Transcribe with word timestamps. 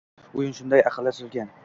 Oʻyin 0.39 0.55
shunday 0.61 0.83
aqlli 0.93 1.15
tuzilgan 1.17 1.53